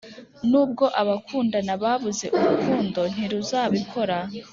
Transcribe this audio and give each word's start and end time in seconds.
nubwo 0.49 0.85
abakundana 1.01 1.73
babuze 1.83 2.25
urukundo 2.39 2.99
ntiruzabikora; 3.13 4.17